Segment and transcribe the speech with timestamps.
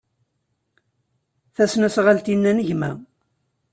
[1.55, 2.91] Tasnasɣalt-inna n gma.